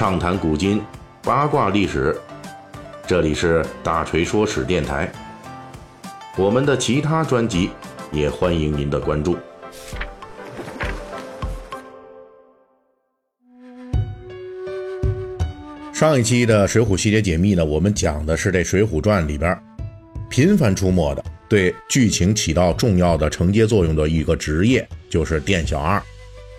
[0.00, 0.80] 畅谈古今，
[1.22, 2.18] 八卦历史。
[3.06, 5.12] 这里是大锤说史电台。
[6.38, 7.68] 我们的其他专辑
[8.10, 9.36] 也欢迎您的关注。
[15.92, 19.54] 上一期的《水浒细节解密》呢，我们讲的是这《水浒传》里边
[20.30, 26.02] 频繁出没的、对剧情起到重要的承接作用的一个职业，就是店小二。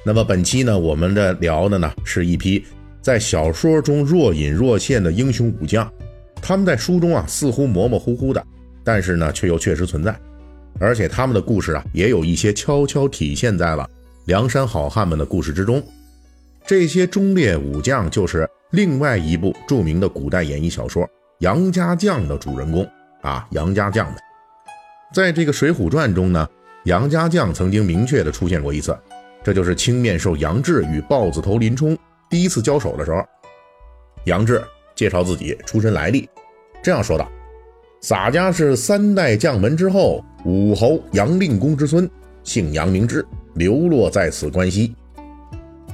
[0.05, 2.63] 那么本期呢，我们的聊的呢是一批
[3.01, 5.91] 在小说中若隐若现的英雄武将，
[6.41, 8.45] 他们在书中啊似乎模模糊糊的，
[8.83, 10.15] 但是呢却又确实存在，
[10.79, 13.89] 而且他们的故事啊也有一些悄悄体现在了
[14.25, 15.81] 梁山好汉们的故事之中。
[16.65, 21.03] 这些忠烈武将就是另外一部著名的古代演义小说
[21.39, 22.87] 《杨家将》的主人公
[23.21, 24.15] 啊，杨家将们。
[25.11, 26.47] 在这个《水浒传》中呢，
[26.85, 28.95] 杨家将曾经明确的出现过一次，
[29.43, 31.97] 这就是青面兽杨志与豹子头林冲
[32.31, 33.21] 第一次交手的时候。
[34.25, 34.63] 杨志
[34.95, 36.29] 介绍自己出身来历，
[36.81, 37.29] 这样说道
[38.01, 42.09] ：“洒家是三代将门之后，武侯杨令公之孙，
[42.43, 43.25] 姓杨名志，
[43.55, 44.95] 流落在此关西。”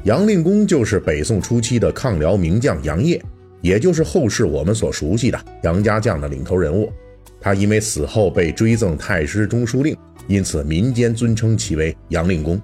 [0.04, 3.22] 杨令公就是北宋初期的抗辽名将杨业，
[3.62, 6.92] 也就是后世我们所熟悉的杨家将的领头人物。
[7.40, 9.96] 他因为死后被追赠太师中书令，
[10.28, 12.62] 因此民间尊称其为杨令公。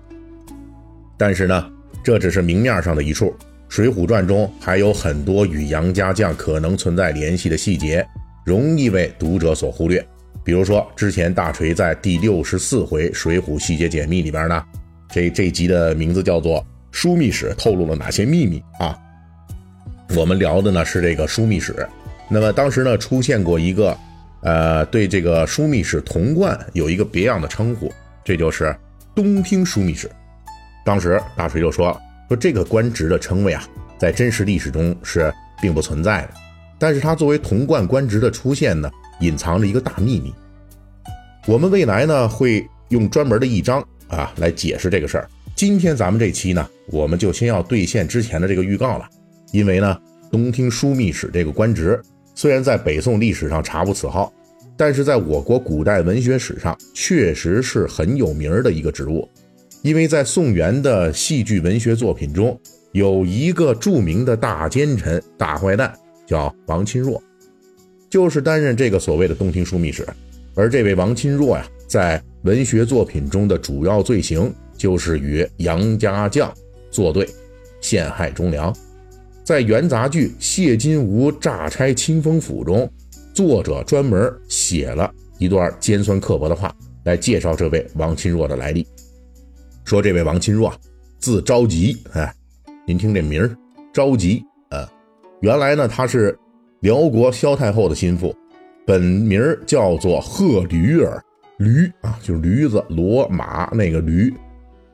[1.17, 1.71] 但是呢，
[2.03, 3.27] 这只是明面上的一处，
[3.73, 8.05] 《水浒传》中还有很多与杨家将可能存在联系的细节，
[8.45, 10.05] 容易为读者所忽略。
[10.43, 14.63] 比如说，之前大锤在第六十四回《水浒细节解密》里边呢，
[15.09, 16.63] 这这集的名字叫做。
[16.91, 18.95] 枢密使透露了哪些秘密啊？
[20.15, 21.75] 我们聊的呢是这个枢密使。
[22.29, 23.97] 那么当时呢出现过一个，
[24.43, 27.91] 呃，对这个枢密使童贯有一个别样的称呼，
[28.23, 28.75] 这就是
[29.15, 30.07] 东厅枢密使。
[30.85, 33.63] 当时大锤就说说这个官职的称谓啊，
[33.97, 36.29] 在真实历史中是并不存在的。
[36.79, 38.89] 但是它作为童贯官职的出现呢，
[39.19, 40.33] 隐藏着一个大秘密。
[41.45, 45.29] 我们未来呢会用专门的一章啊来解释这个事儿。
[45.55, 49.07] 今天咱们这期呢，我们就先要兑现之前的这个预告了，
[49.51, 49.97] 因为呢，
[50.31, 52.01] 东厅枢密使这个官职
[52.33, 54.33] 虽然在北宋历史上查无此号，
[54.75, 59.29] 但是在我国古代文学史上确实是很有名的一个职务，
[59.83, 62.59] 因为在宋元的戏剧文学作品中，
[62.93, 65.93] 有一个著名的大奸臣、大坏蛋
[66.25, 67.21] 叫王钦若，
[68.09, 70.07] 就是担任这个所谓的东厅枢密使，
[70.55, 74.51] 而这位王钦若呀，在文学作品中的主要罪行。
[74.75, 76.51] 就是与杨家将
[76.91, 77.25] 作对，
[77.79, 78.75] 陷害忠良。
[79.43, 82.91] 在元杂剧《谢金吾诈差清风府》中，
[83.33, 88.85] 作者专门写了一段尖酸刻薄的话来介绍这位王钦若的来历。
[89.85, 90.73] 说这位王钦若
[91.19, 92.33] 字昭吉，哎，
[92.85, 93.55] 您听这名儿，
[93.93, 94.87] 昭吉，呃，
[95.41, 96.37] 原来呢他是
[96.79, 98.35] 辽国萧太后的心腹，
[98.85, 101.21] 本名叫做贺驴儿，
[101.57, 104.33] 驴啊，就是驴子、骡、马那个驴。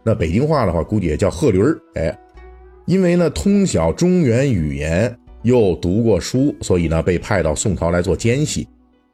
[0.04, 1.78] 那北京话的话，估计也叫贺驴儿。
[1.96, 2.18] 哎，
[2.86, 8.68] 因为呢通晓中原语言，又读过书，所以呢被派到宋朝来做奸细。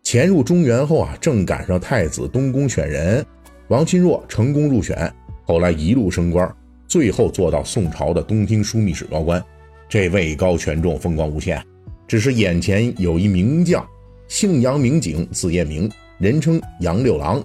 [0.04, 3.26] 潜入中原后啊，正赶上太子东宫选人，
[3.68, 5.12] 王钦若成功入选，
[5.46, 6.54] 后来一路升官，
[6.88, 9.44] 最后做到宋朝的东厅枢密使高官。
[9.88, 11.64] 这位高权重，风光无限。
[12.08, 13.86] 只是眼前有一名将，
[14.28, 17.44] 姓杨名景，字彦明，人称杨六郎，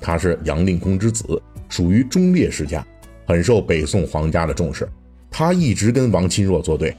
[0.00, 1.40] 他是杨令公之子。
[1.68, 2.84] 属于忠烈世家，
[3.26, 4.88] 很受北宋皇家的重视。
[5.30, 6.94] 他一直跟王钦若作对，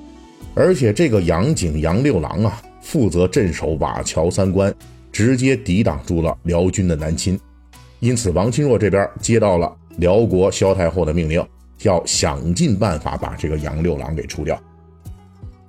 [0.54, 4.74] 而且这个杨景杨六郎啊，负责镇守瓦桥三关，
[5.12, 7.40] 直接抵挡住了辽军的南侵。
[8.00, 11.46] 因此，王钦若这边接到了辽国萧太后的命令，
[11.84, 14.60] 要想尽办法把这个杨六郎给除掉。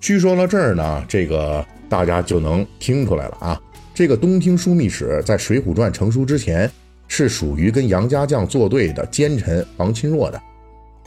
[0.01, 3.61] 据说到这儿呢，这个大家就能听出来了啊。
[3.93, 6.71] 这个东厅枢密使在《水浒传》成书之前。
[7.11, 10.39] 是属于跟杨家将作对的奸臣王钦若的。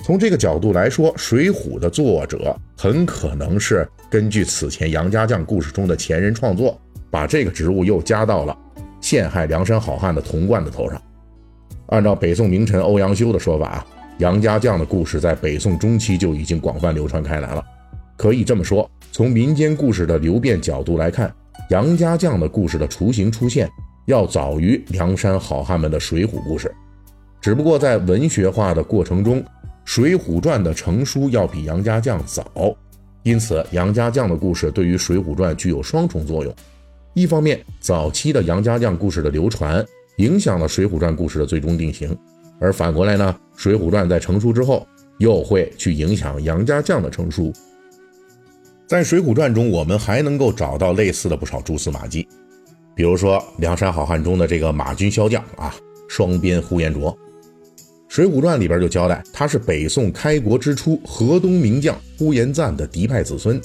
[0.04, 6.76] 从这个角度来说，《水浒》的作者很可能是根据此前杨家将故事中的前人创作，
[7.12, 8.58] 把这个职务又加到了
[9.00, 11.00] 陷害梁山好汉的童贯的头上。
[11.92, 13.86] 按照北宋名臣欧阳修的说法，
[14.20, 17.62] 杨家将的故事在北宋中期就已经广泛流传开来了。
[18.16, 21.34] 可以这么说，从民间故事的流变角度来看，
[21.70, 23.70] 杨家将的故事的雏形出现。
[24.06, 26.74] 要早于梁山好汉们的水浒故事，
[27.40, 29.42] 只不过在文学化的过程中，
[29.86, 32.46] 《水浒传》的成书要比杨家将早，
[33.24, 36.54] 因此杨家将的故事对于《水浒传》具有双重作用。
[37.14, 39.86] 一方面，早期的杨家将故事的流传
[40.18, 42.10] 影响了《水浒传》故事的最终定型；
[42.60, 44.88] 而反过来呢，《水浒传》在成书之后，
[45.18, 47.52] 又会去影响杨家将的成书。
[48.88, 52.28] 在《水浒传》中，我们还能够找到类似的不少蛛丝马迹，
[52.94, 55.74] 比如说《梁山好汉》中的这个马军骁将啊，
[56.08, 57.12] 双鞭呼延灼。
[58.14, 63.60] 《水浒传》里边就交代，他是北宋开国之初河东名将呼延赞的嫡派子孙。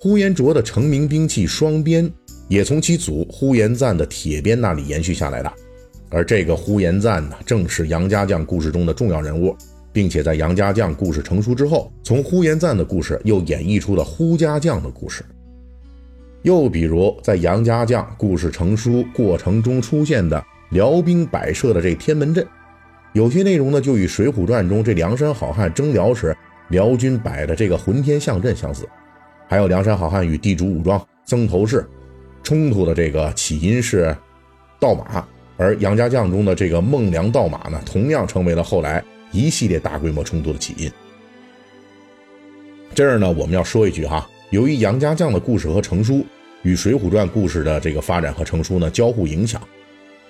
[0.00, 2.08] 呼延灼的成名兵器双鞭，
[2.48, 5.52] 也从其祖呼延赞的铁鞭那里延续下来的。
[6.12, 9.56] 而这个呼延赞呢，正是杨家将故事中的重要人物。
[9.92, 15.22] 并且在杨家将故事成书之后，从呼延赞的故事又演绎出了呼家将的故事。
[16.40, 22.46] 又比如在杨家将故事成书过程中出现的辽兵摆设的这天门阵，
[23.12, 26.34] 有些内容呢就与《水浒传》中这梁山好汉征辽时
[26.68, 28.88] 辽军摆的这个浑天象阵相似。
[29.46, 31.86] 还有梁山好汉与地主武装曾头市
[32.42, 34.16] 冲突的这个起因是
[34.80, 35.22] 盗马，
[35.62, 39.02] 而杨家将中的这个孟良盗马呢，同样成为了后来。
[39.34, 40.92] 一系列大规模冲突的起因。
[42.94, 46.22] 这儿呢，我们要说一句哈，由于杨家将的故事和成书
[46.60, 49.58] 与《水浒传》故事的这个发展和成书呢交互影响，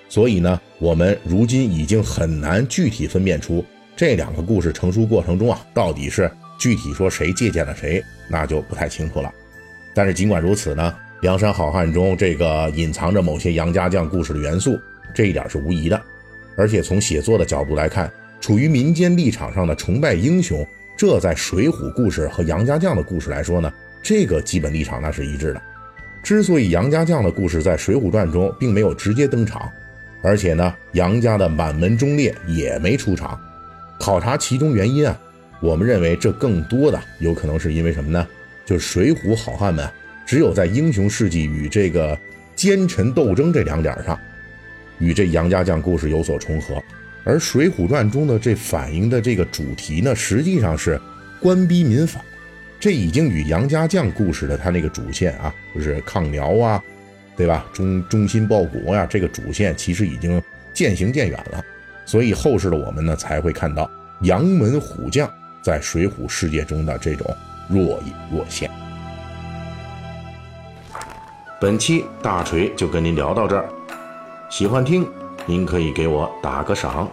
[0.07, 3.61] 所以呢，我们如今已经很难具体分辨出
[3.93, 9.29] 这两个故事成书过程中啊，到底是具体说谁借鉴了谁，那就不太清楚了。
[9.93, 14.79] 但是尽管如此呢，《梁山好汉》中这个隐藏着某些杨家将故事的元素，
[15.13, 15.99] 这一点是无疑的。
[16.55, 20.63] 而且从写作的角度来看，处于民间立场上的崇拜英雄，
[20.95, 23.73] 这在水浒故事和杨家将的故事来说呢，
[24.03, 25.61] 这个基本立场那是一致的。
[26.21, 29.69] 之所以杨家将的故事在《水浒传》中并没有直接登场，
[30.21, 33.39] 而且呢，杨家的满门忠烈也没出场，
[33.99, 35.19] 考察其中原因啊，
[35.61, 38.27] 我们认为这更多的有可能是因为什么呢？
[38.65, 39.85] 就是水浒好汉们
[40.25, 42.17] 只有在英雄事迹与这个
[42.55, 44.17] 奸臣斗争这两点上，
[45.03, 46.81] 与这杨家将故事有所重合。
[47.25, 50.99] 而《水浒传》中的这反映的这个主题呢，实际上是
[51.41, 52.23] 官逼民反，
[52.79, 56.83] 这已经与杨家将故事的他那个主线啊，就是抗辽啊，
[57.35, 57.65] 对吧？
[57.73, 60.41] 忠忠心报国呀，这个主线其实已经
[60.73, 61.63] 渐行渐远了。
[62.05, 63.89] 所以后世的我们呢，才会看到
[64.21, 65.29] 杨门虎将
[65.61, 67.25] 在水浒世界中的这种
[67.69, 68.69] 若隐若现。
[71.61, 73.69] 本期大锤就跟您聊到这儿，
[74.55, 75.03] 喜欢听。
[75.47, 77.09] 您可以给我打个赏。